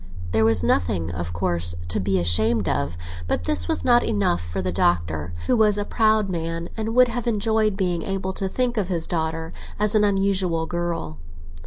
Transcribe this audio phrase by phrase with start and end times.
[0.31, 4.59] There was nothing, of course, to be ashamed of; but this was not enough for
[4.59, 8.77] the Doctor, who was a proud man and would have enjoyed being able to think
[8.77, 11.19] of his daughter as an unusual girl.